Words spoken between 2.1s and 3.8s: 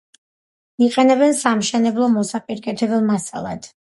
და მოსაპირკეთებელ მასალად.